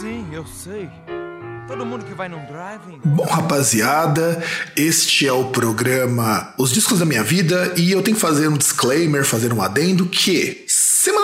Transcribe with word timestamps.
sim, 0.00 0.26
eu 0.32 0.46
sei. 0.46 0.88
Todo 1.66 1.84
mundo 1.84 2.04
que 2.04 2.14
vai 2.14 2.28
num 2.28 2.44
driving. 2.46 3.00
Bom, 3.04 3.24
rapaziada, 3.24 4.42
este 4.74 5.26
é 5.26 5.32
o 5.32 5.46
programa 5.46 6.54
Os 6.56 6.72
Discos 6.72 7.00
da 7.00 7.04
Minha 7.04 7.22
Vida 7.22 7.74
e 7.76 7.92
eu 7.92 8.00
tenho 8.00 8.16
que 8.16 8.20
fazer 8.20 8.48
um 8.48 8.56
disclaimer, 8.56 9.24
fazer 9.24 9.52
um 9.52 9.60
adendo 9.60 10.06
que 10.06 10.64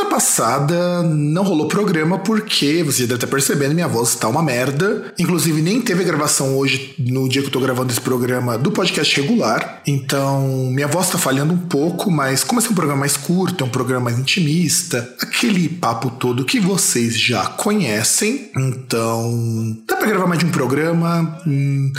semana 0.05 0.09
passada 0.09 1.03
não 1.03 1.43
rolou 1.43 1.67
programa 1.67 2.19
porque 2.19 2.83
você 2.83 3.03
deve 3.03 3.15
estar 3.15 3.27
percebendo, 3.27 3.75
minha 3.75 3.89
voz 3.89 4.11
está 4.11 4.29
uma 4.29 4.43
merda. 4.43 5.13
Inclusive, 5.19 5.63
nem 5.63 5.81
teve 5.81 6.05
gravação 6.05 6.57
hoje, 6.57 6.95
no 6.99 7.29
dia 7.29 7.43
que 7.43 7.49
eu 7.49 7.53
tô 7.53 7.61
gravando 7.61 7.91
esse 7.91 8.01
programa, 8.01 8.59
do 8.59 8.71
podcast 8.71 9.21
regular. 9.21 9.83
Então, 9.87 10.71
minha 10.71 10.87
voz 10.87 11.11
tá 11.11 11.19
falhando 11.19 11.53
um 11.53 11.59
pouco, 11.59 12.11
mas 12.11 12.45
como 12.45 12.61
esse 12.61 12.69
é 12.69 12.71
um 12.71 12.75
programa 12.75 13.01
mais 13.01 13.17
curto, 13.17 13.65
é 13.65 13.67
um 13.67 13.71
programa 13.71 14.05
mais 14.05 14.19
intimista, 14.19 15.15
aquele 15.21 15.69
papo 15.69 16.11
todo 16.11 16.45
que 16.45 16.61
vocês 16.61 17.19
já 17.19 17.47
conhecem. 17.47 18.51
Então, 18.57 19.77
dá 19.87 19.97
pra 19.97 20.07
gravar 20.07 20.27
mais 20.27 20.39
de 20.39 20.47
um 20.47 20.51
programa. 20.51 21.39
Hum, 21.47 21.93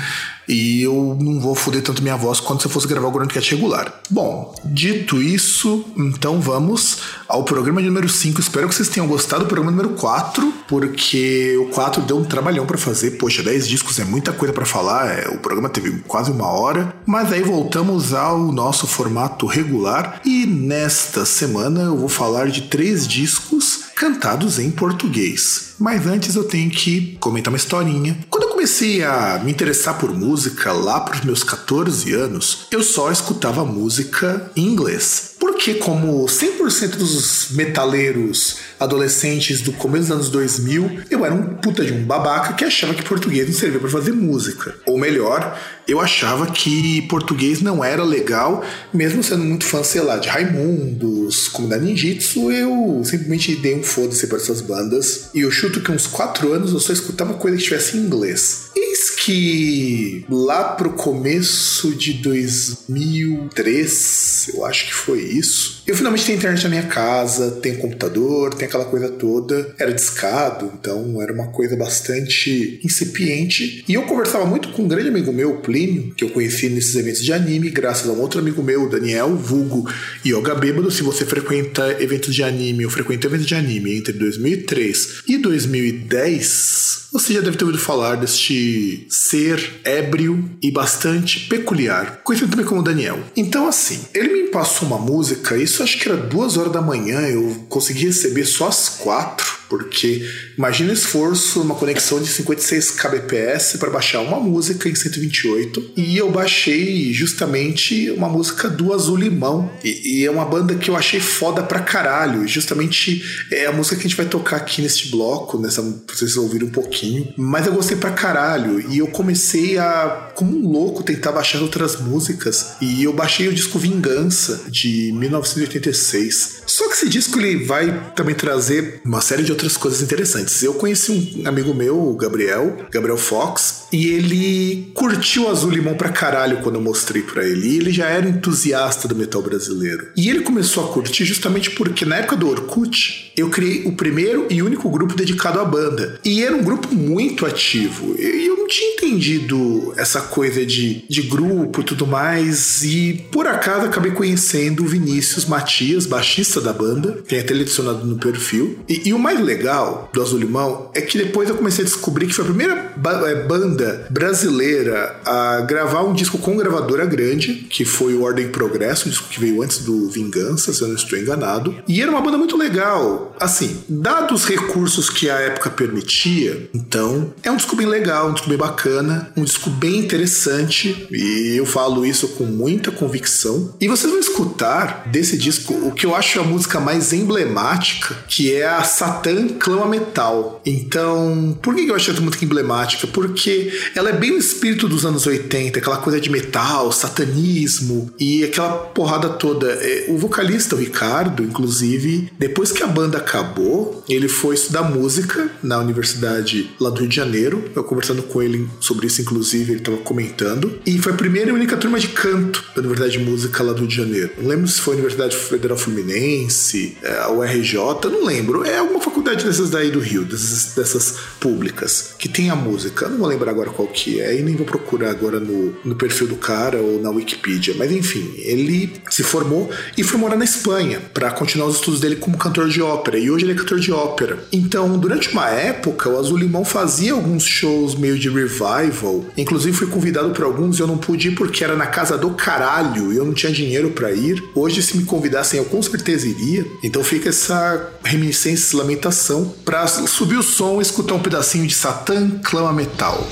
e 0.47 0.81
eu 0.81 1.17
não 1.19 1.39
vou 1.39 1.55
foder 1.55 1.81
tanto 1.81 2.01
minha 2.01 2.15
voz 2.15 2.39
quanto 2.39 2.61
se 2.61 2.67
eu 2.67 2.71
fosse 2.71 2.87
gravar 2.87 3.07
o 3.07 3.11
Grandcast 3.11 3.53
regular. 3.53 4.01
Bom, 4.09 4.53
dito 4.63 5.21
isso, 5.21 5.85
então 5.97 6.39
vamos 6.39 6.99
ao 7.27 7.43
programa 7.43 7.81
número 7.81 8.07
5. 8.07 8.39
Espero 8.39 8.67
que 8.67 8.75
vocês 8.75 8.89
tenham 8.89 9.07
gostado 9.07 9.43
do 9.43 9.47
programa 9.47 9.71
número 9.71 9.95
4, 9.95 10.53
porque 10.67 11.57
o 11.57 11.69
4 11.69 12.01
deu 12.03 12.17
um 12.17 12.23
trabalhão 12.23 12.65
para 12.65 12.77
fazer. 12.77 13.11
Poxa, 13.11 13.43
10 13.43 13.67
discos 13.67 13.99
é 13.99 14.03
muita 14.03 14.31
coisa 14.31 14.53
para 14.53 14.65
falar, 14.65 15.07
é, 15.07 15.27
o 15.29 15.39
programa 15.39 15.69
teve 15.69 15.99
quase 16.07 16.31
uma 16.31 16.47
hora. 16.47 16.93
Mas 17.05 17.31
aí 17.31 17.41
voltamos 17.41 18.13
ao 18.13 18.51
nosso 18.51 18.87
formato 18.87 19.45
regular 19.45 20.21
e 20.25 20.45
nesta 20.45 21.25
semana 21.25 21.81
eu 21.81 21.97
vou 21.97 22.09
falar 22.09 22.47
de 22.47 22.63
três 22.63 23.07
discos 23.07 23.85
cantados 23.95 24.59
em 24.59 24.69
português. 24.69 25.75
Mas 25.79 26.05
antes 26.05 26.35
eu 26.35 26.43
tenho 26.43 26.69
que 26.69 27.17
comentar 27.19 27.51
uma 27.51 27.57
historinha. 27.57 28.17
Quando 28.29 28.44
comecei 28.65 29.03
a 29.03 29.39
me 29.43 29.51
interessar 29.51 29.99
por 29.99 30.11
música 30.11 30.73
lá 30.73 30.99
para 30.99 31.13
os 31.13 31.21
meus 31.21 31.43
14 31.43 32.11
anos, 32.13 32.65
eu 32.71 32.81
só 32.81 33.11
escutava 33.11 33.63
música 33.63 34.49
em 34.55 34.65
inglês. 34.65 35.34
Porque 35.55 35.75
como 35.75 36.25
100% 36.25 36.97
dos 36.97 37.47
metaleiros 37.51 38.57
adolescentes 38.77 39.61
do 39.61 39.71
começo 39.71 40.07
dos 40.07 40.11
anos 40.11 40.29
2000, 40.29 40.99
eu 41.09 41.25
era 41.25 41.33
um 41.33 41.55
puta 41.55 41.83
de 41.83 41.93
um 41.93 42.03
babaca 42.03 42.53
que 42.53 42.65
achava 42.65 42.93
que 42.93 43.01
português 43.01 43.47
não 43.47 43.55
servia 43.55 43.79
para 43.79 43.89
fazer 43.89 44.11
música. 44.11 44.75
Ou 44.85 44.97
melhor, 44.97 45.57
eu 45.87 46.01
achava 46.01 46.45
que 46.47 47.01
português 47.03 47.61
não 47.61 47.83
era 47.83 48.03
legal, 48.03 48.65
mesmo 48.93 49.23
sendo 49.23 49.45
muito 49.45 49.63
fã, 49.65 49.81
sei 49.81 50.01
lá, 50.01 50.17
de 50.17 50.27
Raimundos, 50.27 51.49
da 51.69 51.77
Ninjitsu, 51.77 52.51
eu 52.51 53.01
simplesmente 53.05 53.55
dei 53.55 53.75
um 53.75 53.83
foda-se 53.83 54.27
para 54.27 54.37
essas 54.37 54.59
bandas. 54.59 55.29
E 55.33 55.39
eu 55.39 55.49
chuto 55.49 55.79
que 55.79 55.91
uns 55.91 56.05
4 56.05 56.51
anos 56.51 56.73
eu 56.73 56.79
só 56.81 56.91
escutava 56.91 57.33
coisa 57.35 57.55
que 57.55 57.63
tivesse 57.63 57.97
em 57.97 58.01
inglês. 58.01 58.65
Eis 58.75 58.84
que 59.25 60.23
lá 60.29 60.75
pro 60.75 60.91
começo 60.91 61.95
de 61.95 62.13
2003, 62.13 64.51
eu 64.53 64.63
acho 64.63 64.85
que 64.85 64.93
foi 64.93 65.21
isso, 65.21 65.81
eu 65.87 65.95
finalmente 65.95 66.25
tenho 66.25 66.37
internet 66.37 66.63
na 66.63 66.69
minha 66.69 66.83
casa, 66.83 67.51
tenho 67.61 67.79
computador, 67.79 68.53
tem 68.53 68.67
aquela 68.67 68.85
coisa 68.85 69.09
toda. 69.09 69.73
Era 69.79 69.93
discado, 69.93 70.71
então 70.79 71.21
era 71.21 71.33
uma 71.33 71.47
coisa 71.47 71.75
bastante 71.75 72.79
incipiente. 72.83 73.83
E 73.87 73.93
eu 73.93 74.03
conversava 74.03 74.45
muito 74.45 74.69
com 74.69 74.83
um 74.83 74.87
grande 74.87 75.09
amigo 75.09 75.31
meu, 75.31 75.57
Plínio, 75.57 76.13
que 76.15 76.23
eu 76.23 76.29
conheci 76.29 76.69
nesses 76.69 76.95
eventos 76.95 77.23
de 77.23 77.33
anime, 77.33 77.69
graças 77.69 78.09
a 78.09 78.13
um 78.13 78.19
outro 78.19 78.39
amigo 78.39 78.63
meu, 78.63 78.89
Daniel, 78.89 79.35
vulgo 79.35 79.89
Yoga 80.25 80.55
Bêbado. 80.55 80.91
Se 80.91 81.03
você 81.03 81.25
frequenta 81.25 81.97
eventos 81.99 82.33
de 82.33 82.43
anime 82.43 82.85
ou 82.85 82.91
frequenta 82.91 83.27
eventos 83.27 83.45
de 83.45 83.55
anime 83.55 83.95
entre 83.95 84.13
2003 84.13 85.23
e 85.27 85.37
2010, 85.37 86.84
você 87.19 87.33
já 87.33 87.39
deve 87.39 87.55
ter 87.55 87.63
ouvido 87.63 87.81
falar 87.81 88.15
deste 88.15 89.07
ser 89.09 89.79
ébrio 89.85 90.51
e 90.61 90.69
bastante 90.69 91.47
peculiar, 91.47 92.19
conhecido 92.25 92.51
também 92.51 92.65
como 92.65 92.83
Daniel. 92.83 93.17
Então, 93.37 93.67
assim, 93.67 94.01
ele 94.13 94.43
me 94.43 94.49
passou 94.49 94.87
uma 94.87 94.97
música, 94.97 95.55
isso 95.55 95.81
acho 95.81 95.97
que 95.97 96.09
era 96.09 96.17
duas 96.17 96.57
horas 96.57 96.73
da 96.73 96.81
manhã, 96.81 97.21
eu 97.21 97.65
consegui 97.69 98.07
receber 98.07 98.43
só 98.43 98.67
às 98.67 98.89
quatro. 98.89 99.55
Porque 99.77 100.25
imagina 100.57 100.93
esforço, 100.93 101.61
uma 101.61 101.75
conexão 101.75 102.21
de 102.21 102.27
56 102.27 102.91
kbps 102.91 103.75
para 103.77 103.89
baixar 103.89 104.21
uma 104.21 104.39
música 104.39 104.87
em 104.87 104.95
128. 104.95 105.91
E 105.97 106.17
eu 106.17 106.31
baixei 106.31 107.13
justamente 107.13 108.09
uma 108.11 108.29
música 108.29 108.69
do 108.69 108.93
Azul 108.93 109.17
Limão. 109.17 109.69
E, 109.83 110.21
e, 110.21 110.25
é 110.25 110.31
uma 110.31 110.45
banda 110.45 110.75
que 110.75 110.89
eu 110.89 110.95
achei 110.95 111.19
foda 111.19 111.61
pra 111.61 111.81
caralho. 111.81 112.47
Justamente 112.47 113.21
é 113.51 113.65
a 113.65 113.73
música 113.73 113.97
que 113.97 114.01
a 114.01 114.09
gente 114.09 114.17
vai 114.17 114.25
tocar 114.25 114.57
aqui 114.57 114.81
neste 114.81 115.09
bloco, 115.09 115.59
nessa, 115.59 115.81
pra 115.81 116.15
vocês 116.15 116.37
ouvirem 116.37 116.67
um 116.67 116.71
pouquinho. 116.71 117.33
Mas 117.37 117.67
eu 117.67 117.73
gostei 117.73 117.97
pra 117.97 118.11
caralho. 118.11 118.79
E 118.89 118.99
eu 118.99 119.07
comecei 119.07 119.77
a, 119.77 120.31
como 120.35 120.57
um 120.57 120.71
louco, 120.71 121.03
tentar 121.03 121.33
baixar 121.33 121.61
outras 121.61 121.99
músicas. 121.99 122.75
E 122.79 123.03
eu 123.03 123.11
baixei 123.11 123.49
o 123.49 123.53
disco 123.53 123.77
Vingança, 123.77 124.63
de 124.69 125.11
1986. 125.13 126.63
Só 126.65 126.87
que 126.87 126.93
esse 126.93 127.09
disco 127.09 127.37
ele 127.39 127.65
vai 127.65 128.11
também 128.15 128.35
trazer 128.35 129.01
uma 129.05 129.21
série 129.21 129.43
de 129.43 129.51
outras 129.51 129.64
coisas 129.73 130.01
interessantes. 130.01 130.61
Eu 130.61 130.75
conheci 130.75 131.33
um 131.43 131.47
amigo 131.47 131.73
meu, 131.73 131.99
o 131.99 132.15
Gabriel, 132.15 132.77
Gabriel 132.91 133.17
Fox, 133.17 133.85
e 133.91 134.07
ele 134.07 134.91
curtiu 134.93 135.49
Azul 135.49 135.71
Limão 135.71 135.95
pra 135.95 136.09
caralho 136.09 136.61
quando 136.61 136.75
eu 136.75 136.81
mostrei 136.81 137.21
para 137.21 137.43
ele. 137.43 137.67
E 137.67 137.77
ele 137.77 137.91
já 137.91 138.07
era 138.07 138.27
entusiasta 138.27 139.07
do 139.07 139.15
metal 139.15 139.41
brasileiro. 139.41 140.07
E 140.15 140.29
ele 140.29 140.41
começou 140.41 140.85
a 140.85 140.93
curtir 140.93 141.25
justamente 141.25 141.71
porque 141.71 142.05
na 142.05 142.17
época 142.17 142.35
do 142.35 142.49
Orkut, 142.49 143.31
eu 143.37 143.49
criei 143.49 143.85
o 143.85 143.93
primeiro 143.93 144.47
e 144.49 144.61
único 144.61 144.89
grupo 144.89 145.15
dedicado 145.15 145.59
à 145.59 145.65
banda. 145.65 146.19
E 146.23 146.43
era 146.43 146.55
um 146.55 146.63
grupo 146.63 146.93
muito 146.93 147.45
ativo. 147.45 148.15
E 148.17 148.47
eu 148.47 148.64
não 148.65 148.67
tinha 148.67 148.93
entendido 148.93 149.93
essa 149.95 150.21
coisa 150.21 150.65
de, 150.65 151.05
de 151.07 151.21
grupo 151.21 151.81
e 151.81 151.83
tudo 151.83 152.07
mais. 152.07 152.83
E 152.83 153.25
por 153.31 153.47
acaso 153.47 153.85
acabei 153.85 154.11
conhecendo 154.11 154.83
o 154.83 154.87
Vinícius 154.87 155.45
Matias, 155.45 156.05
baixista 156.07 156.59
da 156.59 156.73
banda. 156.73 157.23
Tem 157.27 157.39
até 157.39 157.53
adicionado 157.53 158.05
no 158.05 158.17
perfil. 158.17 158.79
E, 158.89 159.09
e 159.09 159.13
o 159.13 159.19
mais 159.19 159.39
legal 159.39 160.09
do 160.11 160.21
Azul 160.21 160.39
Limão 160.39 160.89
é 160.93 161.01
que 161.01 161.17
depois 161.17 161.47
eu 161.47 161.55
comecei 161.55 161.83
a 161.83 161.87
descobrir 161.87 162.27
que 162.27 162.33
foi 162.33 162.43
a 162.43 162.47
primeira 162.47 162.93
ba 162.97 163.29
é, 163.29 163.43
banda 163.43 164.07
brasileira 164.09 165.19
a 165.25 165.61
gravar 165.61 166.03
um 166.03 166.13
disco 166.13 166.37
com 166.37 166.57
gravadora 166.57 167.05
grande, 167.05 167.53
que 167.69 167.85
foi 167.85 168.13
o 168.13 168.23
Ordem 168.23 168.49
Progresso, 168.49 169.07
um 169.07 169.11
disco 169.11 169.29
que 169.29 169.39
veio 169.39 169.61
antes 169.61 169.79
do 169.79 170.09
Vingança, 170.09 170.73
se 170.73 170.81
eu 170.81 170.87
não 170.87 170.95
estou 170.95 171.17
enganado. 171.17 171.75
E 171.87 172.01
era 172.01 172.09
uma 172.09 172.21
banda 172.21 172.37
muito 172.37 172.57
legal. 172.57 173.35
Assim, 173.39 173.83
dados 173.87 174.43
os 174.43 174.45
recursos 174.45 175.09
que 175.09 175.29
a 175.29 175.35
época 175.35 175.69
permitia, 175.69 176.69
então 176.73 177.33
é 177.43 177.51
um 177.51 177.55
disco 177.55 177.75
bem 177.75 177.85
legal, 177.85 178.29
um 178.29 178.33
disco 178.33 178.49
bem 178.49 178.54
bacana, 178.57 179.31
um 179.35 179.43
disco 179.43 179.69
bem 179.69 179.97
interessante, 179.97 181.07
e 181.11 181.55
eu 181.57 181.65
falo 181.65 182.05
isso 182.05 182.29
com 182.29 182.45
muita 182.45 182.91
convicção. 182.91 183.73
E 183.79 183.87
vocês 183.87 184.11
vão 184.11 184.19
escutar 184.19 185.03
desse 185.07 185.37
disco 185.37 185.73
o 185.73 185.91
que 185.91 186.05
eu 186.05 186.15
acho 186.15 186.39
a 186.39 186.43
música 186.43 186.79
mais 186.79 187.13
emblemática, 187.13 188.15
que 188.27 188.53
é 188.53 188.65
a 188.65 188.83
Satã 188.83 189.47
Clama 189.47 189.87
Metal. 189.87 190.61
Então, 190.65 191.57
por 191.61 191.75
que 191.75 191.87
eu 191.87 191.95
acho 191.95 192.11
essa 192.11 192.21
música 192.21 192.45
emblemática? 192.45 193.07
Porque 193.07 193.71
ela 193.95 194.09
é 194.09 194.13
bem 194.13 194.31
o 194.31 194.37
espírito 194.37 194.87
dos 194.87 195.05
anos 195.05 195.25
80, 195.25 195.79
aquela 195.79 195.97
coisa 195.97 196.19
de 196.19 196.29
metal, 196.29 196.91
satanismo 196.91 198.11
e 198.19 198.43
aquela 198.43 198.69
porrada 198.69 199.29
toda. 199.29 199.67
É, 199.67 200.05
o 200.09 200.17
vocalista, 200.17 200.75
o 200.75 200.79
Ricardo, 200.79 201.43
inclusive, 201.43 202.31
depois 202.37 202.71
que 202.71 202.83
a 202.83 202.87
banda 202.87 203.17
acabou, 203.17 204.03
ele 204.07 204.27
foi 204.27 204.55
estudar 204.55 204.83
música 204.83 205.49
na 205.63 205.79
universidade 205.79 206.71
lá 206.79 206.89
do 206.89 206.99
Rio 206.99 207.09
de 207.09 207.15
Janeiro. 207.15 207.63
Eu 207.75 207.83
conversando 207.83 208.23
com 208.23 208.41
ele 208.41 208.44
sobre 208.79 209.07
isso, 209.07 209.21
inclusive, 209.21 209.71
ele 209.71 209.79
estava 209.79 209.97
comentando. 209.97 210.79
E 210.85 210.97
foi 210.97 211.13
a 211.13 211.15
primeira 211.15 211.49
e 211.49 211.53
única 211.53 211.77
turma 211.77 211.99
de 211.99 212.09
canto 212.09 212.63
da 212.75 212.81
Universidade 212.81 213.17
de 213.17 213.23
Música 213.23 213.63
lá 213.63 213.73
do 213.73 213.79
Rio 213.79 213.87
de 213.87 213.95
Janeiro. 213.95 214.31
Não 214.37 214.47
lembro 214.47 214.67
se 214.67 214.81
foi 214.81 214.93
a 214.93 214.97
Universidade 214.97 215.35
Federal 215.35 215.77
Fluminense, 215.77 216.97
é, 217.01 217.19
a 217.19 217.31
URJ, 217.31 217.75
não 218.11 218.25
lembro. 218.25 218.63
É 218.63 218.77
alguma 218.77 219.01
faculdade 219.01 219.14
dessas 219.33 219.69
daí 219.69 219.89
do 219.89 219.99
Rio, 219.99 220.23
dessas, 220.23 220.73
dessas 220.75 221.15
públicas, 221.39 222.13
que 222.19 222.29
tem 222.29 222.49
a 222.49 222.55
música. 222.55 223.07
Não 223.07 223.17
vou 223.17 223.27
lembrar 223.27 223.51
agora 223.51 223.69
qual 223.69 223.87
que 223.87 224.19
é, 224.19 224.37
e 224.37 224.43
nem 224.43 224.55
vou 224.55 224.65
procurar 224.65 225.09
agora 225.09 225.39
no, 225.39 225.75
no 225.83 225.95
perfil 225.95 226.27
do 226.27 226.35
cara 226.35 226.77
ou 226.77 227.01
na 227.01 227.09
Wikipedia. 227.09 227.73
Mas 227.77 227.91
enfim, 227.91 228.33
ele 228.37 228.93
se 229.09 229.23
formou 229.23 229.69
e 229.97 230.03
foi 230.03 230.19
morar 230.19 230.35
na 230.35 230.45
Espanha 230.45 231.01
para 231.13 231.31
continuar 231.31 231.67
os 231.67 231.75
estudos 231.75 231.99
dele 231.99 232.17
como 232.17 232.37
cantor 232.37 232.67
de 232.67 232.81
ópera. 232.81 233.17
E 233.17 233.31
hoje 233.31 233.45
ele 233.45 233.53
é 233.53 233.55
cantor 233.55 233.79
de 233.79 233.91
ópera. 233.91 234.39
Então, 234.51 234.97
durante 234.97 235.29
uma 235.29 235.49
época, 235.49 236.09
o 236.09 236.19
Azul 236.19 236.37
Limão 236.37 236.65
fazia 236.65 237.13
alguns 237.13 237.43
shows 237.43 237.95
meio 237.95 238.19
de 238.19 238.29
revival. 238.29 239.25
Inclusive, 239.37 239.75
fui 239.75 239.87
convidado 239.87 240.31
para 240.31 240.45
alguns 240.45 240.77
e 240.77 240.81
eu 240.81 240.87
não 240.87 240.97
pude 240.97 241.29
ir 241.29 241.35
porque 241.35 241.63
era 241.63 241.75
na 241.75 241.87
casa 241.87 242.17
do 242.17 242.31
caralho 242.31 243.13
e 243.13 243.17
eu 243.17 243.25
não 243.25 243.33
tinha 243.33 243.51
dinheiro 243.51 243.91
para 243.91 244.11
ir. 244.11 244.43
Hoje, 244.53 244.81
se 244.81 244.97
me 244.97 245.05
convidassem, 245.05 245.59
eu 245.59 245.65
com 245.65 245.81
certeza 245.81 246.27
iria. 246.27 246.65
Então 246.83 247.03
fica 247.03 247.29
essa 247.29 247.91
reminiscência, 248.03 248.65
essa 248.65 248.77
lamentação 249.15 249.53
para 249.63 249.87
subir 249.87 250.37
o 250.37 250.43
som 250.43 250.79
e 250.79 250.81
escutar 250.81 251.15
um 251.15 251.19
pedacinho 251.19 251.65
de 251.65 251.73
Satã 251.73 252.29
Clama 252.43 252.73
Metal. 252.73 253.25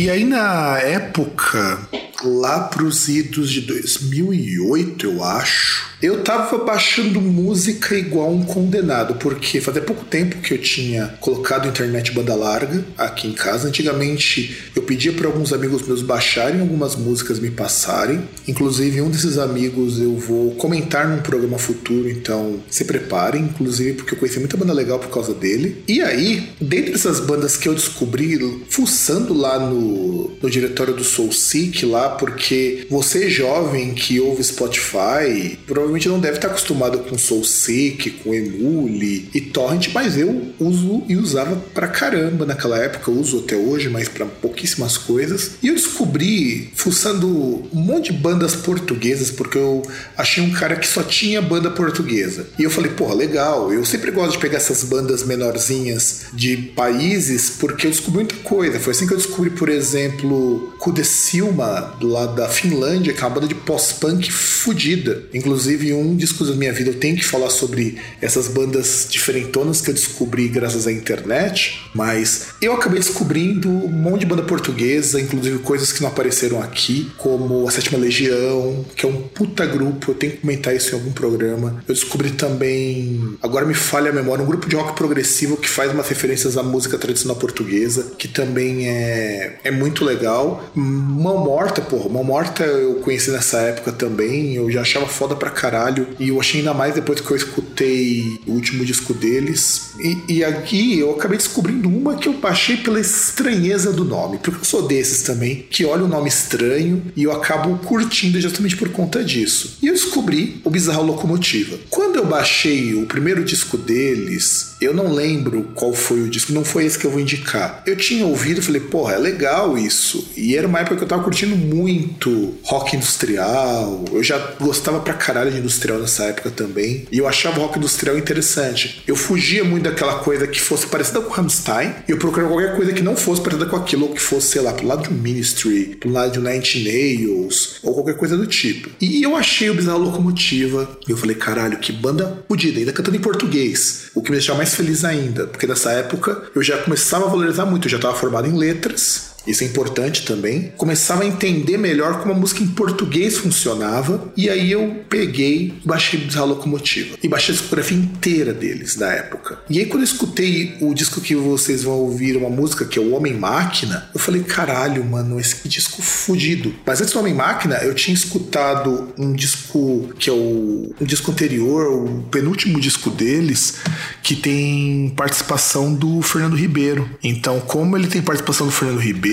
E 0.00 0.08
aí 0.08 0.24
na 0.24 0.78
época, 0.78 1.78
lá 2.24 2.60
pros 2.60 3.06
idos 3.06 3.50
de 3.50 3.60
2008, 3.60 5.06
eu 5.06 5.22
acho, 5.22 5.69
eu 6.02 6.22
tava 6.22 6.58
baixando 6.64 7.20
música 7.20 7.94
igual 7.94 8.32
um 8.32 8.42
condenado, 8.42 9.16
porque 9.16 9.60
fazia 9.60 9.82
pouco 9.82 10.04
tempo 10.04 10.38
que 10.38 10.54
eu 10.54 10.58
tinha 10.58 11.14
colocado 11.20 11.68
internet 11.68 12.12
banda 12.12 12.34
larga 12.34 12.84
aqui 12.96 13.28
em 13.28 13.32
casa. 13.32 13.68
Antigamente 13.68 14.70
eu 14.74 14.82
pedia 14.82 15.12
para 15.12 15.26
alguns 15.26 15.52
amigos 15.52 15.86
meus 15.86 16.02
baixarem 16.02 16.60
algumas 16.60 16.96
músicas, 16.96 17.38
me 17.38 17.50
passarem. 17.50 18.22
Inclusive, 18.48 19.02
um 19.02 19.10
desses 19.10 19.36
amigos 19.36 20.00
eu 20.00 20.16
vou 20.16 20.52
comentar 20.52 21.06
num 21.06 21.20
programa 21.20 21.58
futuro, 21.58 22.08
então 22.08 22.60
se 22.70 22.84
preparem. 22.84 23.42
Inclusive, 23.42 23.94
porque 23.94 24.14
eu 24.14 24.18
conheci 24.18 24.38
muita 24.38 24.56
banda 24.56 24.72
legal 24.72 24.98
por 24.98 25.10
causa 25.10 25.34
dele. 25.34 25.84
E 25.86 26.00
aí, 26.00 26.48
dentre 26.60 26.94
essas 26.94 27.20
bandas 27.20 27.56
que 27.56 27.68
eu 27.68 27.74
descobri, 27.74 28.30
fuçando 28.68 29.34
lá 29.34 29.58
no, 29.58 30.30
no 30.40 30.50
diretório 30.50 30.94
do 30.94 31.04
Soul 31.04 31.32
Seek, 31.32 31.84
lá, 31.84 32.10
porque 32.10 32.86
você 32.88 33.28
jovem 33.28 33.92
que 33.92 34.20
ouve 34.20 34.42
Spotify, 34.42 35.58
provavelmente 35.66 35.89
não 36.08 36.20
deve 36.20 36.36
estar 36.36 36.48
acostumado 36.48 36.98
com 37.00 37.16
SoulSeek, 37.16 38.10
com 38.22 38.34
Emule 38.34 39.28
e 39.34 39.40
Torrent, 39.40 39.88
mas 39.92 40.16
eu 40.16 40.52
uso 40.58 41.02
e 41.08 41.16
usava 41.16 41.56
pra 41.74 41.88
caramba 41.88 42.44
naquela 42.44 42.78
época, 42.78 43.10
uso 43.10 43.40
até 43.40 43.56
hoje, 43.56 43.88
mas 43.88 44.08
para 44.08 44.26
pouquíssimas 44.26 44.96
coisas. 44.96 45.52
E 45.62 45.68
eu 45.68 45.74
descobri, 45.74 46.70
fuçando 46.74 47.28
um 47.72 47.80
monte 47.80 48.12
de 48.12 48.18
bandas 48.18 48.54
portuguesas, 48.54 49.30
porque 49.30 49.58
eu 49.58 49.82
achei 50.16 50.42
um 50.42 50.50
cara 50.50 50.76
que 50.76 50.86
só 50.86 51.02
tinha 51.02 51.40
banda 51.40 51.70
portuguesa. 51.70 52.46
E 52.58 52.64
eu 52.64 52.70
falei, 52.70 52.90
porra, 52.92 53.14
legal, 53.14 53.72
eu 53.72 53.84
sempre 53.84 54.10
gosto 54.10 54.32
de 54.32 54.38
pegar 54.38 54.58
essas 54.58 54.84
bandas 54.84 55.24
menorzinhas 55.24 56.26
de 56.32 56.56
países, 56.56 57.50
porque 57.50 57.86
eu 57.86 57.90
descobri 57.90 58.20
muita 58.20 58.36
coisa. 58.36 58.78
Foi 58.78 58.92
assim 58.92 59.06
que 59.06 59.12
eu 59.12 59.18
descobri, 59.18 59.50
por 59.50 59.68
exemplo, 59.68 60.74
Kudesilma, 60.78 61.94
lá 62.00 62.26
da 62.26 62.48
Finlândia, 62.48 63.12
que 63.12 63.20
é 63.20 63.26
uma 63.26 63.34
banda 63.34 63.46
de 63.46 63.54
pós-punk 63.54 64.30
fodida. 64.30 65.24
Inclusive, 65.32 65.79
um 65.92 66.14
disco 66.14 66.44
da 66.44 66.54
minha 66.54 66.72
vida 66.72 66.90
eu 66.90 66.94
tenho 66.94 67.16
que 67.16 67.24
falar 67.24 67.50
sobre 67.50 67.98
essas 68.20 68.48
bandas 68.48 69.06
diferentonas 69.08 69.80
que 69.80 69.90
eu 69.90 69.94
descobri 69.94 70.48
graças 70.48 70.86
à 70.86 70.92
internet, 70.92 71.80
mas 71.94 72.48
eu 72.60 72.72
acabei 72.72 73.00
descobrindo 73.00 73.68
um 73.68 73.88
monte 73.88 74.20
de 74.20 74.26
banda 74.26 74.42
portuguesa, 74.42 75.20
inclusive 75.20 75.58
coisas 75.60 75.92
que 75.92 76.02
não 76.02 76.08
apareceram 76.08 76.60
aqui, 76.60 77.10
como 77.16 77.66
a 77.66 77.70
Sétima 77.70 77.98
Legião, 77.98 78.84
que 78.94 79.06
é 79.06 79.08
um 79.08 79.22
puta 79.22 79.64
grupo, 79.66 80.10
eu 80.10 80.14
tenho 80.14 80.32
que 80.32 80.38
comentar 80.38 80.74
isso 80.74 80.94
em 80.94 80.98
algum 80.98 81.12
programa. 81.12 81.82
Eu 81.88 81.94
descobri 81.94 82.30
também, 82.30 83.36
agora 83.42 83.64
me 83.64 83.74
falha 83.74 84.10
a 84.10 84.12
memória, 84.12 84.44
um 84.44 84.46
grupo 84.46 84.68
de 84.68 84.76
rock 84.76 84.94
progressivo 84.94 85.56
que 85.56 85.68
faz 85.68 85.92
umas 85.92 86.08
referências 86.08 86.56
à 86.56 86.62
música 86.62 86.98
tradicional 86.98 87.36
portuguesa, 87.36 88.12
que 88.18 88.28
também 88.28 88.88
é, 88.88 89.58
é 89.64 89.70
muito 89.70 90.04
legal. 90.04 90.70
Mão 90.74 91.38
Morta, 91.38 91.80
porra, 91.80 92.08
Mão 92.08 92.24
Morta 92.24 92.64
eu 92.64 92.96
conheci 92.96 93.30
nessa 93.30 93.58
época 93.60 93.92
também, 93.92 94.54
eu 94.54 94.70
já 94.70 94.82
achava 94.82 95.06
foda 95.06 95.34
pra 95.34 95.50
caralho, 95.50 95.69
e 96.18 96.28
eu 96.28 96.40
achei 96.40 96.60
ainda 96.60 96.74
mais 96.74 96.94
depois 96.94 97.20
que 97.20 97.30
eu 97.30 97.36
escutei 97.36 98.40
o 98.46 98.52
último 98.52 98.84
disco 98.84 99.14
deles. 99.14 99.92
E, 100.00 100.36
e 100.36 100.44
aqui 100.44 100.98
eu 100.98 101.12
acabei 101.12 101.36
descobrindo 101.36 101.88
uma 101.88 102.16
que 102.16 102.28
eu 102.28 102.34
baixei 102.34 102.76
pela 102.76 103.00
estranheza 103.00 103.92
do 103.92 104.04
nome, 104.04 104.38
porque 104.38 104.60
eu 104.60 104.64
sou 104.64 104.86
desses 104.86 105.22
também, 105.22 105.66
que 105.70 105.84
olha 105.84 106.04
o 106.04 106.08
nome 106.08 106.28
estranho 106.28 107.02
e 107.16 107.24
eu 107.24 107.32
acabo 107.32 107.78
curtindo 107.78 108.40
justamente 108.40 108.76
por 108.76 108.88
conta 108.90 109.22
disso. 109.22 109.78
E 109.82 109.86
eu 109.86 109.94
descobri 109.94 110.60
o 110.64 110.70
Bizarro 110.70 111.04
Locomotiva. 111.04 111.78
Quando 111.88 112.16
eu 112.16 112.26
baixei 112.26 112.94
o 112.94 113.06
primeiro 113.06 113.44
disco 113.44 113.76
deles, 113.76 114.69
eu 114.80 114.94
não 114.94 115.12
lembro 115.12 115.70
qual 115.74 115.92
foi 115.92 116.22
o 116.22 116.28
disco, 116.28 116.52
não 116.52 116.64
foi 116.64 116.86
esse 116.86 116.98
que 116.98 117.06
eu 117.06 117.10
vou 117.10 117.20
indicar. 117.20 117.82
Eu 117.86 117.96
tinha 117.96 118.24
ouvido 118.24 118.60
e 118.60 118.62
falei, 118.62 118.80
porra, 118.80 119.14
é 119.14 119.18
legal 119.18 119.76
isso. 119.76 120.28
E 120.36 120.56
era 120.56 120.66
uma 120.66 120.80
época 120.80 120.96
que 120.96 121.04
eu 121.04 121.08
tava 121.08 121.22
curtindo 121.22 121.54
muito 121.54 122.54
rock 122.62 122.96
industrial, 122.96 124.04
eu 124.12 124.22
já 124.22 124.38
gostava 124.58 125.00
pra 125.00 125.14
caralho 125.14 125.50
de 125.50 125.58
industrial 125.58 125.98
nessa 125.98 126.24
época 126.24 126.50
também, 126.50 127.06
e 127.10 127.18
eu 127.18 127.28
achava 127.28 127.58
o 127.58 127.62
rock 127.62 127.78
industrial 127.78 128.16
interessante. 128.16 129.02
Eu 129.06 129.16
fugia 129.16 129.64
muito 129.64 129.84
daquela 129.84 130.20
coisa 130.20 130.46
que 130.46 130.60
fosse 130.60 130.86
parecida 130.86 131.20
com 131.20 131.32
Rammstein, 131.32 131.94
e 132.08 132.12
eu 132.12 132.18
procurava 132.18 132.52
qualquer 132.52 132.76
coisa 132.76 132.92
que 132.92 133.02
não 133.02 133.16
fosse 133.16 133.40
parecida 133.42 133.66
com 133.66 133.76
aquilo, 133.76 134.06
ou 134.06 134.14
que 134.14 134.20
fosse, 134.20 134.48
sei 134.48 134.62
lá, 134.62 134.72
pro 134.72 134.86
lado 134.86 135.10
um 135.10 135.14
Ministry, 135.14 135.96
pro 136.00 136.10
lado 136.10 136.40
um 136.40 136.42
Nine 136.42 136.84
Nails, 136.84 137.80
ou 137.82 137.94
qualquer 137.94 138.16
coisa 138.16 138.36
do 138.36 138.46
tipo. 138.46 138.90
E 139.00 139.22
eu 139.22 139.36
achei 139.36 139.68
o 139.70 139.74
Bizarro 139.74 139.98
Locomotiva, 139.98 140.98
e 141.06 141.10
eu 141.10 141.16
falei, 141.16 141.36
caralho, 141.36 141.78
que 141.78 141.92
banda 141.92 142.44
fodida, 142.48 142.78
ainda 142.78 142.92
cantando 142.92 143.16
em 143.16 143.20
português, 143.20 144.10
o 144.14 144.22
que 144.22 144.30
me 144.30 144.36
deixava 144.36 144.58
mais 144.58 144.69
feliz 144.74 145.04
ainda, 145.04 145.46
porque 145.46 145.66
nessa 145.66 145.92
época 145.92 146.42
eu 146.54 146.62
já 146.62 146.78
começava 146.78 147.26
a 147.26 147.28
valorizar 147.28 147.66
muito, 147.66 147.86
eu 147.86 147.90
já 147.90 147.96
estava 147.96 148.14
formado 148.14 148.48
em 148.48 148.56
letras, 148.56 149.29
isso 149.46 149.64
é 149.64 149.66
importante 149.66 150.24
também. 150.24 150.72
Começava 150.76 151.22
a 151.22 151.26
entender 151.26 151.76
melhor 151.76 152.20
como 152.20 152.32
a 152.32 152.36
música 152.36 152.62
em 152.62 152.68
português 152.68 153.38
funcionava. 153.38 154.32
E 154.36 154.48
aí 154.48 154.70
eu 154.70 155.04
peguei, 155.08 155.74
baixei 155.84 156.26
a 156.36 156.44
locomotiva. 156.44 157.16
E 157.22 157.28
baixei 157.28 157.54
a 157.54 157.58
discografia 157.58 157.96
inteira 157.96 158.52
deles 158.52 158.96
da 158.96 159.10
época. 159.12 159.58
E 159.68 159.78
aí 159.78 159.86
quando 159.86 160.02
eu 160.02 160.04
escutei 160.04 160.76
o 160.80 160.94
disco 160.94 161.20
que 161.20 161.34
vocês 161.34 161.82
vão 161.82 161.94
ouvir, 161.94 162.36
uma 162.36 162.50
música 162.50 162.84
que 162.84 162.98
é 162.98 163.02
o 163.02 163.12
Homem 163.14 163.34
Máquina, 163.34 164.08
eu 164.14 164.20
falei, 164.20 164.42
caralho, 164.42 165.04
mano, 165.04 165.40
esse 165.40 165.68
disco 165.68 166.02
fudido. 166.02 166.74
Mas 166.84 167.00
antes 167.00 167.12
do 167.12 167.20
Homem 167.20 167.34
Máquina, 167.34 167.76
eu 167.76 167.94
tinha 167.94 168.14
escutado 168.14 169.12
um 169.18 169.32
disco 169.32 170.12
que 170.18 170.28
é 170.28 170.32
o 170.32 170.94
um 171.00 171.04
disco 171.04 171.30
anterior, 171.30 171.86
o 171.92 172.22
penúltimo 172.30 172.80
disco 172.80 173.10
deles, 173.10 173.76
que 174.22 174.34
tem 174.36 175.12
participação 175.16 175.94
do 175.94 176.20
Fernando 176.22 176.56
Ribeiro. 176.56 177.08
Então, 177.22 177.60
como 177.60 177.96
ele 177.96 178.06
tem 178.06 178.22
participação 178.22 178.66
do 178.66 178.72
Fernando 178.72 178.98
Ribeiro, 178.98 179.30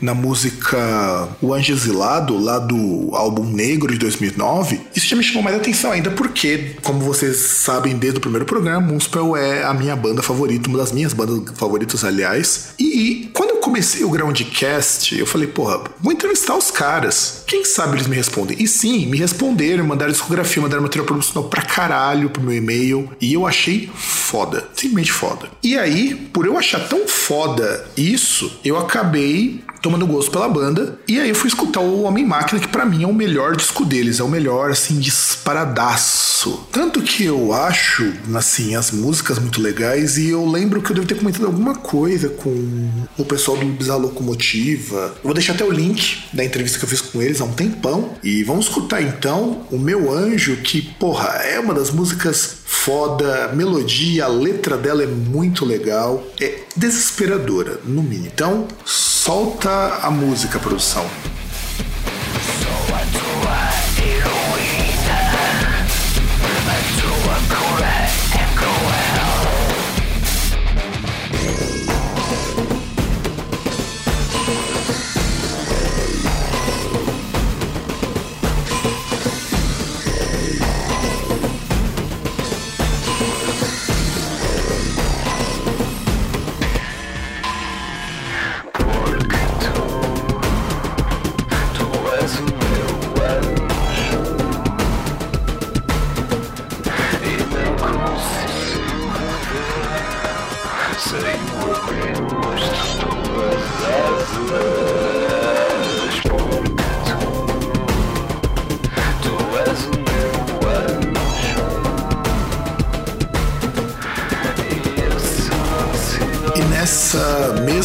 na 0.00 0.14
música 0.14 1.28
O 1.42 1.52
Anjo 1.52 1.72
Exilado, 1.72 2.38
lá 2.38 2.58
do 2.58 3.10
álbum 3.12 3.44
Negro 3.44 3.92
de 3.92 3.98
2009, 3.98 4.80
isso 4.94 5.06
já 5.06 5.16
me 5.16 5.22
chamou 5.22 5.42
mais 5.42 5.56
atenção 5.56 5.90
ainda 5.90 6.10
porque, 6.10 6.76
como 6.82 7.00
vocês 7.00 7.36
sabem 7.36 7.96
desde 7.96 8.18
o 8.18 8.20
primeiro 8.20 8.46
programa, 8.46 8.86
Moonspell 8.86 9.36
é 9.36 9.64
a 9.64 9.74
minha 9.74 9.96
banda 9.96 10.22
favorita, 10.22 10.68
uma 10.68 10.78
das 10.78 10.92
minhas 10.92 11.12
bandas 11.12 11.56
favoritas, 11.56 12.04
aliás. 12.04 12.68
E 12.78 13.28
quando 13.32 13.50
eu 13.50 13.56
comecei 13.56 14.04
o 14.04 14.10
Groundcast, 14.10 15.18
eu 15.18 15.26
falei, 15.26 15.48
porra, 15.48 15.82
vou 16.00 16.12
entrevistar 16.12 16.56
os 16.56 16.70
caras. 16.70 17.42
Quem 17.46 17.64
sabe 17.64 17.96
eles 17.96 18.06
me 18.06 18.16
respondem? 18.16 18.56
E 18.60 18.68
sim, 18.68 19.06
me 19.06 19.18
responderam, 19.18 19.84
mandaram 19.84 20.12
discografia, 20.12 20.62
mandaram 20.62 20.82
material 20.82 21.06
promocional 21.06 21.48
pra 21.48 21.62
caralho 21.62 22.30
pro 22.30 22.42
meu 22.42 22.54
e-mail. 22.54 23.10
E 23.20 23.32
eu 23.34 23.46
achei 23.46 23.90
foda. 23.94 24.68
Simplesmente 24.74 25.12
foda. 25.12 25.48
E 25.62 25.76
aí, 25.76 26.14
por 26.32 26.46
eu 26.46 26.56
achar 26.56 26.88
tão 26.88 27.06
foda 27.08 27.86
isso, 27.96 28.58
eu 28.64 28.78
acabei 28.78 29.47
tomando 29.80 30.06
gosto 30.06 30.30
pela 30.30 30.48
banda. 30.48 30.98
E 31.06 31.18
aí 31.18 31.28
eu 31.28 31.34
fui 31.34 31.48
escutar 31.48 31.80
o 31.80 32.02
Homem 32.02 32.26
Máquina, 32.26 32.60
que 32.60 32.68
para 32.68 32.84
mim 32.84 33.02
é 33.04 33.06
o 33.06 33.14
melhor 33.14 33.56
disco 33.56 33.84
deles, 33.84 34.20
é 34.20 34.22
o 34.24 34.28
melhor, 34.28 34.70
assim, 34.70 34.98
disparadaço. 34.98 36.66
Tanto 36.72 37.02
que 37.02 37.24
eu 37.24 37.52
acho, 37.52 38.12
assim, 38.34 38.74
as 38.74 38.90
músicas 38.90 39.38
muito 39.38 39.60
legais, 39.60 40.18
e 40.18 40.30
eu 40.30 40.46
lembro 40.46 40.82
que 40.82 40.90
eu 40.90 40.94
devo 40.94 41.06
ter 41.06 41.16
comentado 41.16 41.46
alguma 41.46 41.74
coisa 41.74 42.28
com 42.28 42.90
o 43.16 43.24
pessoal 43.24 43.56
do 43.56 43.66
Bizarro 43.66 44.00
Locomotiva. 44.00 45.14
Eu 45.16 45.24
vou 45.24 45.34
deixar 45.34 45.54
até 45.54 45.64
o 45.64 45.70
link 45.70 46.24
da 46.32 46.44
entrevista 46.44 46.78
que 46.78 46.84
eu 46.84 46.88
fiz 46.88 47.00
com 47.00 47.20
eles 47.20 47.40
há 47.40 47.44
um 47.44 47.52
tempão. 47.52 48.14
E 48.22 48.42
vamos 48.44 48.66
escutar 48.66 49.02
então 49.02 49.66
o 49.70 49.78
Meu 49.78 50.12
Anjo, 50.12 50.56
que, 50.56 50.82
porra, 50.82 51.28
é 51.44 51.58
uma 51.58 51.74
das 51.74 51.90
músicas 51.90 52.58
foda, 52.88 53.48
melodia, 53.52 54.24
a 54.24 54.28
letra 54.28 54.78
dela 54.78 55.02
é 55.02 55.06
muito 55.06 55.66
legal, 55.66 56.24
é 56.40 56.60
desesperadora, 56.74 57.78
no 57.84 58.02
mínimo. 58.02 58.30
Então, 58.34 58.66
solta 58.82 59.98
a 60.02 60.10
música, 60.10 60.58
produção. 60.58 61.04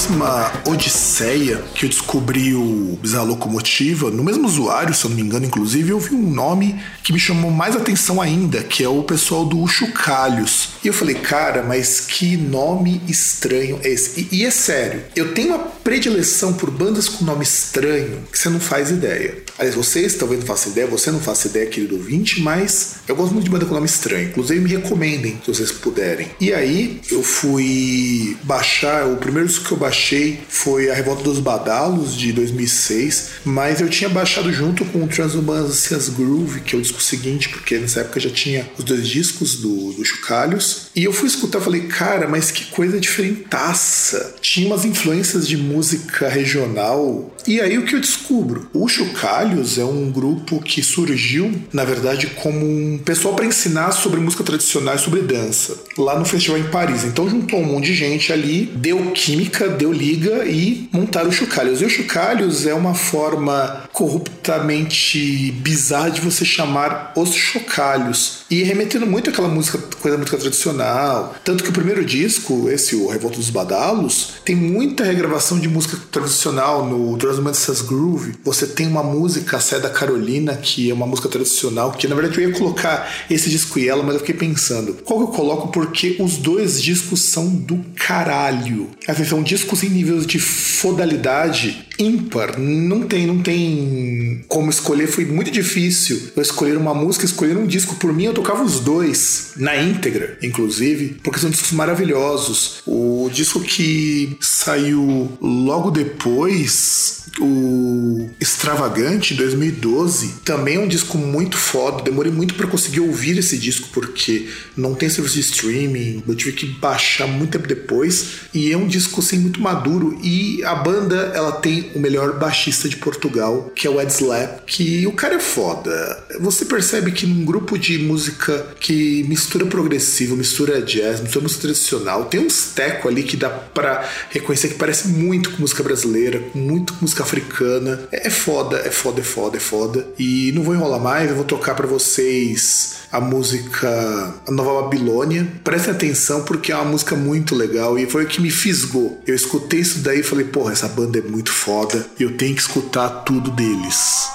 Nessa 0.03 0.09
mesma 0.09 0.62
odisseia 0.73 1.63
que 1.73 1.85
eu 1.85 1.89
descobri 1.89 2.53
o 2.53 2.97
Bizarra 3.01 3.23
Locomotiva, 3.23 4.09
no 4.09 4.23
mesmo 4.23 4.47
usuário, 4.47 4.93
se 4.93 5.05
eu 5.05 5.09
não 5.09 5.17
me 5.17 5.23
engano, 5.23 5.45
inclusive, 5.45 5.91
eu 5.91 5.99
vi 5.99 6.15
um 6.15 6.29
nome 6.29 6.79
que 7.03 7.13
me 7.13 7.19
chamou 7.19 7.51
mais 7.51 7.75
atenção 7.75 8.21
ainda, 8.21 8.63
que 8.63 8.83
é 8.83 8.89
o 8.89 9.03
pessoal 9.03 9.45
do 9.45 9.65
Chucalhos. 9.67 10.69
E 10.83 10.87
eu 10.87 10.93
falei, 10.93 11.15
cara, 11.15 11.63
mas 11.63 12.01
que 12.01 12.35
nome 12.37 13.01
estranho 13.07 13.79
é 13.83 13.89
esse? 13.89 14.27
E, 14.31 14.39
e 14.41 14.45
é 14.45 14.51
sério, 14.51 15.03
eu 15.15 15.33
tenho 15.33 15.49
uma 15.49 15.59
predileção 15.59 16.53
por 16.53 16.71
bandas 16.71 17.09
com 17.09 17.25
nome 17.25 17.43
estranho 17.43 18.23
que 18.31 18.37
você 18.37 18.49
não 18.49 18.59
faz 18.59 18.89
ideia. 18.89 19.43
Aliás, 19.57 19.75
vocês 19.75 20.15
talvez 20.15 20.39
não 20.39 20.47
façam 20.47 20.71
ideia, 20.71 20.87
você 20.87 21.11
não 21.11 21.19
faça 21.19 21.47
ideia, 21.47 21.67
querido 21.67 21.95
ouvinte, 21.95 22.41
mas 22.41 22.95
eu 23.07 23.15
gosto 23.15 23.33
muito 23.33 23.45
de 23.45 23.51
banda 23.51 23.65
com 23.65 23.73
nome 23.73 23.85
estranho. 23.85 24.29
Inclusive, 24.29 24.59
me 24.59 24.69
recomendem, 24.69 25.39
se 25.45 25.53
vocês 25.53 25.71
puderem. 25.71 26.27
E 26.39 26.53
aí, 26.53 26.99
eu 27.11 27.21
fui 27.21 28.35
baixar, 28.43 29.05
o 29.07 29.17
primeiro 29.17 29.47
disco 29.47 29.65
que 29.65 29.71
eu 29.73 29.77
baixei 29.77 30.39
foi 30.49 30.62
A 30.63 30.93
Revolta 30.93 31.23
dos 31.23 31.39
Badalos, 31.39 32.15
de 32.15 32.31
2006, 32.31 33.29
mas 33.43 33.81
eu 33.81 33.89
tinha 33.89 34.09
baixado 34.09 34.51
junto 34.53 34.85
com 34.85 35.03
o 35.03 35.07
Transhumancias 35.07 36.07
Groove, 36.07 36.61
que 36.61 36.73
é 36.73 36.79
o 36.79 36.81
disco 36.81 37.01
seguinte, 37.01 37.49
porque 37.49 37.77
nessa 37.77 37.99
época 37.99 38.19
já 38.19 38.29
tinha 38.29 38.69
os 38.77 38.83
dois 38.85 39.05
discos 39.05 39.57
do, 39.57 39.91
do 39.91 40.05
Chucalhos. 40.05 40.87
E 40.95 41.03
eu 41.03 41.11
fui 41.11 41.27
escutar 41.27 41.59
e 41.59 41.61
falei, 41.61 41.81
cara, 41.81 42.29
mas 42.29 42.49
que 42.49 42.65
coisa 42.65 42.97
diferentaça. 42.99 44.35
Tinha 44.39 44.67
umas 44.67 44.85
influências 44.85 45.45
de 45.45 45.57
música 45.57 46.29
regional. 46.29 47.35
E 47.45 47.59
aí 47.59 47.77
o 47.77 47.83
que 47.83 47.95
eu 47.95 47.99
descubro? 47.99 48.69
O 48.73 48.87
Chucalhos 48.87 49.77
é 49.77 49.83
um 49.83 50.09
grupo 50.09 50.61
que 50.61 50.81
surgiu, 50.81 51.51
na 51.73 51.83
verdade, 51.83 52.27
como 52.27 52.65
um 52.65 52.97
pessoal 52.97 53.35
para 53.35 53.45
ensinar 53.45 53.91
sobre 53.91 54.21
música 54.21 54.43
tradicional 54.43 54.95
e 54.95 54.99
sobre 54.99 55.21
dança, 55.21 55.77
lá 55.97 56.17
no 56.17 56.23
festival 56.23 56.57
em 56.57 56.69
Paris. 56.69 57.03
Então 57.03 57.29
juntou 57.29 57.59
um 57.59 57.65
monte 57.65 57.87
de 57.87 57.95
gente 57.95 58.31
ali, 58.31 58.65
deu 58.75 59.11
química, 59.11 59.67
deu 59.67 59.91
liga 59.91 60.45
e 60.53 60.87
montaram 60.91 61.29
o 61.29 61.33
Chucalhos. 61.33 61.81
E 61.81 61.85
o 61.85 61.89
Chucalhos 61.89 62.65
é 62.65 62.73
uma 62.73 62.93
forma 62.93 63.82
corruptamente 63.93 65.51
bizarra 65.51 66.09
de 66.09 66.19
você 66.19 66.43
chamar 66.43 67.13
os 67.15 67.33
chocalhos. 67.33 68.39
E 68.49 68.63
remetendo 68.63 69.05
muito 69.05 69.29
àquela 69.29 69.47
música, 69.47 69.77
coisa 70.01 70.17
música 70.17 70.37
tradicional. 70.37 71.35
Tanto 71.43 71.63
que 71.63 71.69
o 71.69 71.73
primeiro 71.73 72.03
disco, 72.03 72.69
esse, 72.69 72.95
o 72.95 73.07
Revolta 73.07 73.37
dos 73.37 73.51
Badalos, 73.51 74.33
tem 74.43 74.55
muita 74.55 75.03
regravação 75.03 75.59
de 75.59 75.69
música 75.69 75.97
tradicional 76.11 76.85
no 76.85 77.15
Transmantis 77.17 77.81
Groove. 77.81 78.33
Você 78.43 78.65
tem 78.65 78.87
uma 78.87 79.03
música, 79.03 79.57
a 79.57 79.77
da 79.77 79.89
Carolina, 79.89 80.55
que 80.55 80.89
é 80.89 80.93
uma 80.93 81.07
música 81.07 81.29
tradicional, 81.29 81.91
que 81.91 82.07
na 82.07 82.15
verdade 82.15 82.41
eu 82.41 82.49
ia 82.49 82.55
colocar 82.55 83.11
esse 83.29 83.49
disco 83.49 83.77
e 83.77 83.87
ela, 83.87 84.03
mas 84.03 84.15
eu 84.15 84.19
fiquei 84.19 84.35
pensando, 84.35 84.93
qual 85.05 85.19
que 85.19 85.25
eu 85.25 85.35
coloco? 85.35 85.67
Porque 85.69 86.17
os 86.19 86.37
dois 86.37 86.81
discos 86.81 87.21
são 87.21 87.47
do 87.47 87.77
caralho. 87.95 88.89
Assim, 89.07 89.23
são 89.23 89.43
discos 89.43 89.83
em 89.83 89.89
níveis 89.89 90.25
de 90.25 90.39
fodalidade 90.39 91.87
ímpar. 91.99 92.59
Não 92.59 93.03
tem, 93.03 93.27
não 93.27 93.41
tem 93.41 94.43
como 94.47 94.69
escolher. 94.69 95.07
Foi 95.07 95.25
muito 95.25 95.51
difícil 95.51 96.31
eu 96.35 96.41
escolher 96.41 96.77
uma 96.77 96.93
música, 96.93 97.25
escolher 97.25 97.57
um 97.57 97.65
disco. 97.65 97.95
Por 97.95 98.13
mim, 98.13 98.25
eu 98.25 98.33
tocava 98.33 98.63
os 98.63 98.79
dois, 98.79 99.51
na 99.57 99.75
íntegra, 99.75 100.37
inclusive, 100.41 101.17
porque 101.23 101.39
são 101.39 101.49
discos 101.49 101.71
maravilhosos. 101.71 102.81
O 102.85 103.29
disco 103.31 103.59
que 103.61 104.37
saiu 104.39 105.37
logo 105.41 105.91
depois, 105.91 107.23
o 107.39 108.29
Extravagante, 108.39 109.33
2012, 109.33 110.35
também 110.43 110.75
é 110.75 110.79
um 110.79 110.87
disco 110.87 111.17
muito 111.17 111.57
foda. 111.57 112.03
Demorei 112.03 112.31
muito 112.31 112.53
para 112.55 112.67
conseguir 112.67 113.01
ouvir 113.01 113.37
esse 113.37 113.57
disco, 113.57 113.89
porque 113.91 114.47
não 114.75 114.93
tem 114.95 115.09
serviço 115.09 115.35
de 115.35 115.41
streaming. 115.41 116.23
Eu 116.27 116.35
tive 116.35 116.53
que 116.53 116.65
baixar 116.65 117.27
muito 117.27 117.51
tempo 117.51 117.67
depois. 117.67 118.43
E 118.53 118.71
é 118.71 118.77
um 118.77 118.87
disco 118.87 119.19
assim, 119.19 119.37
muito 119.39 119.61
maduro. 119.61 120.17
E 120.23 120.63
a 120.63 120.75
banda, 120.75 121.31
ela 121.33 121.51
tem 121.51 121.82
o 121.95 121.99
melhor 121.99 122.37
baixista 122.37 122.87
de 122.87 122.97
Portugal, 122.97 123.71
que 123.75 123.87
é 123.87 123.89
o 123.89 124.01
Ed 124.01 124.11
Slap, 124.11 124.61
que 124.65 125.05
o 125.07 125.11
cara 125.11 125.35
é 125.35 125.39
foda. 125.39 126.23
Você 126.39 126.65
percebe 126.65 127.11
que 127.11 127.25
num 127.25 127.45
grupo 127.45 127.77
de 127.77 127.97
música 127.99 128.67
que 128.79 129.23
mistura 129.23 129.65
progressivo, 129.65 130.35
mistura 130.35 130.81
jazz, 130.81 131.21
mistura 131.21 131.43
música 131.43 131.61
tradicional, 131.61 132.25
tem 132.25 132.39
uns 132.39 132.71
teco 132.73 133.07
ali 133.07 133.23
que 133.23 133.37
dá 133.37 133.49
pra 133.49 134.07
reconhecer 134.29 134.69
que 134.69 134.75
parece 134.75 135.07
muito 135.07 135.51
com 135.51 135.61
música 135.61 135.83
brasileira, 135.83 136.41
muito 136.53 136.93
com 136.93 137.01
música 137.01 137.23
africana. 137.23 138.01
É 138.11 138.29
foda, 138.29 138.77
é 138.77 138.91
foda, 138.91 139.21
é 139.21 139.23
foda, 139.23 139.57
é 139.57 139.59
foda. 139.59 140.07
E 140.17 140.51
não 140.53 140.63
vou 140.63 140.73
enrolar 140.73 140.99
mais, 140.99 141.29
eu 141.29 141.35
vou 141.35 141.45
tocar 141.45 141.75
para 141.75 141.87
vocês 141.87 143.03
a 143.11 143.21
música 143.21 144.33
A 144.47 144.51
Nova 144.51 144.81
Babilônia. 144.83 145.47
Prestem 145.63 145.93
atenção 145.93 146.43
porque 146.43 146.71
é 146.71 146.75
uma 146.75 146.85
música 146.85 147.15
muito 147.15 147.55
legal 147.55 147.97
e 147.97 148.05
foi 148.05 148.23
o 148.23 148.27
que 148.27 148.41
me 148.41 148.49
fisgou. 148.49 149.21
Eu 149.27 149.35
escutei 149.35 149.79
isso 149.79 149.99
daí 149.99 150.21
e 150.21 150.23
falei, 150.23 150.45
porra, 150.45 150.71
essa 150.71 150.87
banda 150.87 151.19
é 151.19 151.21
muito 151.21 151.51
foda 151.51 151.72
e 152.19 152.23
eu 152.23 152.37
tenho 152.37 152.53
que 152.53 152.61
escutar 152.61 153.09
tudo 153.23 153.49
deles. 153.51 154.29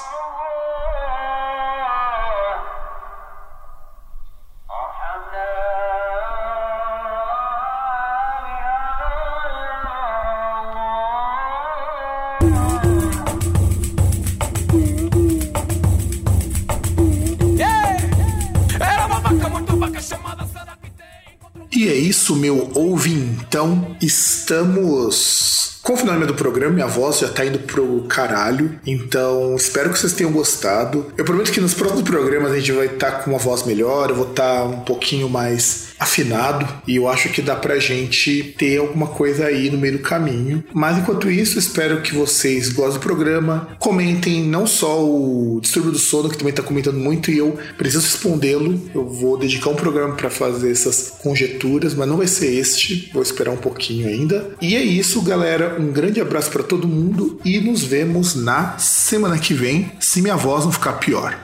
E 21.70 21.86
é 21.88 21.94
isso, 21.94 22.34
meu 22.34 22.72
ouvintão. 22.74 23.96
Estamos 24.02 25.77
com 25.88 25.94
o 25.94 25.96
finalmente 25.96 26.28
do 26.28 26.34
programa. 26.34 26.74
Minha 26.74 26.86
voz 26.86 27.18
já 27.18 27.28
tá 27.30 27.46
indo 27.46 27.60
pro 27.60 28.02
caralho. 28.02 28.78
Então, 28.86 29.56
espero 29.56 29.88
que 29.90 29.98
vocês 29.98 30.12
tenham 30.12 30.30
gostado. 30.30 31.10
Eu 31.16 31.24
prometo 31.24 31.50
que 31.50 31.62
nos 31.62 31.72
próximos 31.72 32.02
programas 32.02 32.52
a 32.52 32.56
gente 32.56 32.72
vai 32.72 32.84
estar 32.84 33.22
com 33.22 33.30
uma 33.30 33.38
voz 33.38 33.62
melhor. 33.62 34.10
Eu 34.10 34.16
vou 34.16 34.28
estar 34.28 34.64
um 34.64 34.80
pouquinho 34.80 35.30
mais 35.30 35.87
afinado. 35.98 36.66
E 36.86 36.96
eu 36.96 37.08
acho 37.08 37.28
que 37.30 37.42
dá 37.42 37.56
pra 37.56 37.78
gente 37.78 38.54
ter 38.56 38.78
alguma 38.78 39.08
coisa 39.08 39.46
aí 39.46 39.70
no 39.70 39.78
meio 39.78 39.94
do 39.94 40.02
caminho. 40.02 40.62
Mas 40.72 40.98
enquanto 40.98 41.30
isso, 41.30 41.58
espero 41.58 42.00
que 42.00 42.14
vocês 42.14 42.68
gostem 42.68 42.94
do 42.94 43.00
programa. 43.00 43.68
Comentem 43.78 44.42
não 44.44 44.66
só 44.66 45.04
o 45.04 45.60
Distúrbio 45.60 45.92
do 45.92 45.98
Sono, 45.98 46.28
que 46.28 46.38
também 46.38 46.52
tá 46.52 46.62
comentando 46.62 46.98
muito, 46.98 47.30
e 47.30 47.38
eu 47.38 47.58
preciso 47.76 48.04
respondê-lo. 48.04 48.80
Eu 48.94 49.08
vou 49.08 49.36
dedicar 49.36 49.70
um 49.70 49.74
programa 49.74 50.14
para 50.14 50.30
fazer 50.30 50.70
essas 50.70 51.14
conjecturas, 51.22 51.94
mas 51.94 52.08
não 52.08 52.16
vai 52.16 52.26
ser 52.26 52.52
este. 52.52 53.10
Vou 53.12 53.22
esperar 53.22 53.50
um 53.50 53.56
pouquinho 53.56 54.08
ainda. 54.08 54.50
E 54.60 54.76
é 54.76 54.82
isso, 54.82 55.22
galera. 55.22 55.76
Um 55.78 55.92
grande 55.92 56.20
abraço 56.20 56.50
para 56.50 56.62
todo 56.62 56.88
mundo 56.88 57.40
e 57.44 57.58
nos 57.60 57.82
vemos 57.82 58.34
na 58.34 58.78
semana 58.78 59.38
que 59.38 59.54
vem, 59.54 59.92
se 60.00 60.22
minha 60.22 60.36
voz 60.36 60.64
não 60.64 60.72
ficar 60.72 60.94
pior. 60.94 61.38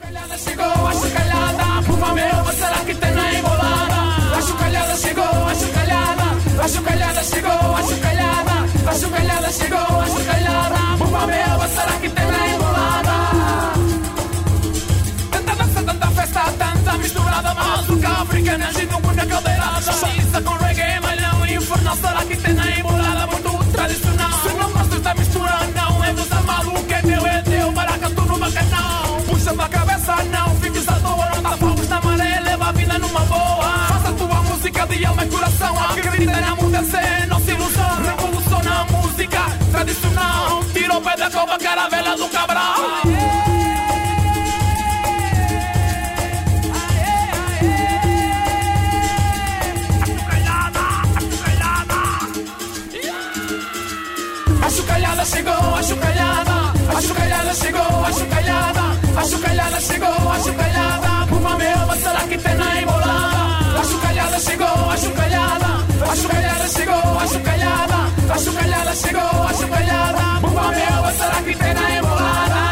Achucalhada 0.00 1.23
achucalhada, 6.64 7.22
achucalhada 7.22 7.22
chegou, 7.22 7.76
achucalhada, 7.76 8.90
achucalhada 8.90 9.52
chegou, 9.52 10.00
achucalhada, 10.00 10.98
puma 10.98 11.26
meu, 11.26 11.68
será 11.68 11.92
que 12.00 12.08
tem 12.08 12.33
chegou, 59.84 60.32
achucalhada. 60.32 61.34
Uma 61.34 61.56
meia, 61.56 61.96
será 62.02 62.20
que 62.20 62.38
tem 62.38 62.54
na 62.54 62.82
embolada? 62.82 63.80
Achucalhada 63.80 64.40
chegou, 64.40 64.90
achucalhada, 64.90 65.66
achucalhada. 66.10 66.14
chucalhada 66.16 66.68
chegou, 66.68 67.18
a 67.18 67.26
chucalhada, 67.26 67.98
a 68.34 68.38
chucalhada 68.38 68.94
chegou, 68.94 69.42
a 69.48 69.54
chucalhada. 69.54 70.40
Bumba 70.40 70.68
meu, 70.68 71.12
será 71.18 71.42
que 71.42 71.54
tem 71.54 71.74
na 71.74 72.63